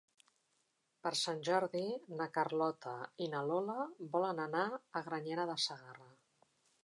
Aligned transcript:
Per 1.07 1.11
Sant 1.19 1.41
Jordi 1.49 1.83
na 2.21 2.27
Carlota 2.37 2.95
i 3.25 3.29
na 3.35 3.43
Lola 3.51 3.77
volen 4.15 4.43
anar 4.49 4.67
a 4.71 5.03
Granyena 5.11 5.45
de 5.53 5.61
Segarra. 5.69 6.11